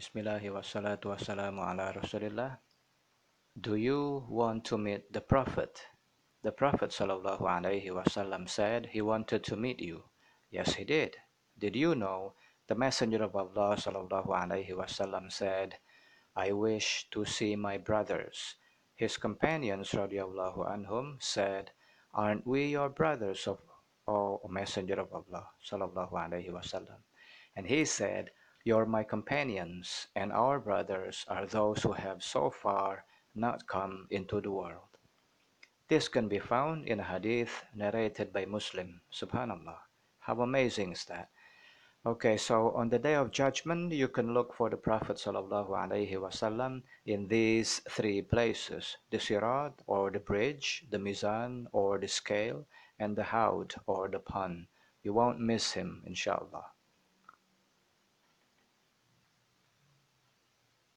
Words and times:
Bismillahi 0.00 0.48
wassalatu 0.48 1.12
wassalamu 1.12 1.60
ala 1.60 1.92
Rasulillah. 1.92 2.56
Do 3.60 3.76
you 3.76 4.24
want 4.30 4.64
to 4.72 4.78
meet 4.78 5.12
the 5.12 5.20
Prophet? 5.20 5.76
The 6.40 6.52
Prophet 6.52 6.88
sallallahu 6.88 7.44
alaihi 7.44 7.92
wasallam 7.92 8.48
said 8.48 8.86
he 8.96 9.02
wanted 9.02 9.44
to 9.44 9.56
meet 9.60 9.78
you. 9.78 10.04
Yes, 10.48 10.72
he 10.72 10.84
did. 10.84 11.18
Did 11.58 11.76
you 11.76 11.94
know 11.94 12.32
the 12.66 12.74
Messenger 12.74 13.24
of 13.24 13.36
Allah 13.36 13.76
sallallahu 13.76 14.28
alaihi 14.28 14.72
wasallam 14.72 15.30
said, 15.30 15.76
I 16.34 16.52
wish 16.52 17.04
to 17.10 17.26
see 17.26 17.54
my 17.54 17.76
brothers. 17.76 18.56
His 18.96 19.18
companions 19.18 19.90
radiallahu 19.92 20.64
anhum 20.64 21.20
said, 21.20 21.72
Aren't 22.14 22.46
we 22.46 22.72
your 22.72 22.88
brothers 22.88 23.46
of 23.46 23.60
O 24.08 24.40
Messenger 24.48 25.00
of 25.04 25.12
Allah 25.12 25.44
sallallahu 25.60 26.12
alaihi 26.16 26.48
wasallam? 26.48 27.04
And 27.54 27.66
he 27.66 27.84
said, 27.84 28.30
You're 28.62 28.84
my 28.84 29.04
companions, 29.04 30.08
and 30.14 30.30
our 30.32 30.60
brothers 30.60 31.24
are 31.28 31.46
those 31.46 31.82
who 31.82 31.92
have 31.92 32.22
so 32.22 32.50
far 32.50 33.06
not 33.34 33.66
come 33.66 34.06
into 34.10 34.40
the 34.40 34.50
world. 34.50 34.98
This 35.88 36.08
can 36.08 36.28
be 36.28 36.38
found 36.38 36.86
in 36.86 37.00
a 37.00 37.04
hadith 37.04 37.64
narrated 37.74 38.34
by 38.34 38.44
Muslim. 38.44 39.00
Subhanallah. 39.10 39.78
How 40.18 40.40
amazing 40.42 40.92
is 40.92 41.06
that? 41.06 41.30
Okay, 42.04 42.36
so 42.36 42.70
on 42.72 42.90
the 42.90 42.98
day 42.98 43.14
of 43.14 43.30
judgment, 43.30 43.92
you 43.92 44.08
can 44.08 44.34
look 44.34 44.54
for 44.54 44.68
the 44.68 44.76
Prophet 44.76 45.16
wasallam 45.16 46.82
in 47.06 47.28
these 47.28 47.80
three 47.88 48.20
places: 48.20 48.98
the 49.10 49.18
sirat 49.18 49.72
or 49.86 50.10
the 50.10 50.20
bridge, 50.20 50.84
the 50.90 50.98
mizan 50.98 51.66
or 51.72 51.98
the 51.98 52.08
scale, 52.08 52.66
and 52.98 53.16
the 53.16 53.24
haud 53.24 53.74
or 53.86 54.08
the 54.08 54.18
pun. 54.18 54.68
You 55.02 55.14
won't 55.14 55.40
miss 55.40 55.72
him, 55.72 56.02
inshallah. 56.06 56.66